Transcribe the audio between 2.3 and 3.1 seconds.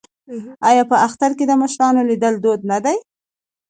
دود نه دی؟